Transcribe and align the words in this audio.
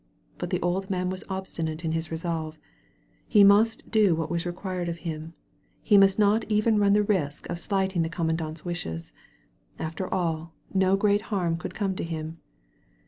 But 0.39 0.49
the 0.49 0.59
old 0.61 0.89
man 0.89 1.11
was 1.11 1.23
obstinate 1.29 1.85
in 1.85 1.91
his 1.91 2.09
resolve; 2.09 2.57
he 3.27 3.43
must 3.43 3.91
do 3.91 4.15
what 4.15 4.31
was 4.31 4.47
required 4.47 4.89
of 4.89 4.97
him, 5.05 5.35
he 5.83 5.95
must 5.95 6.17
not 6.17 6.43
even 6.49 6.79
run 6.79 6.93
the 6.93 7.03
risk 7.03 7.47
of 7.51 7.59
slighting 7.59 8.01
the 8.01 8.09
6^ 8.09 8.13
A 8.13 8.17
SANCTUARY 8.17 8.33
OF 8.33 8.37
TREES 8.37 8.37
commandant's 8.39 8.65
wishes; 8.65 9.13
after 9.77 10.11
all, 10.11 10.55
no 10.73 10.95
great 10.97 11.21
harm 11.29 11.55
could 11.55 11.75
come 11.75 11.93
to 11.95 12.03
him. 12.03 12.39